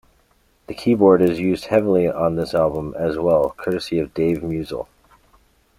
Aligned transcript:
The 0.65 0.73
keyboard 0.73 1.21
is 1.21 1.37
used 1.37 1.65
heavily 1.65 2.07
on 2.09 2.35
this 2.35 2.55
album, 2.55 2.95
as 2.97 3.19
well, 3.19 3.53
courtesy 3.55 3.99
of 3.99 4.15
Dave 4.15 4.39
Musel. 4.39 4.87